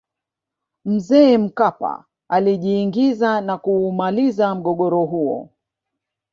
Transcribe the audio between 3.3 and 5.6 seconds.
na kuumaliza mgogoro huo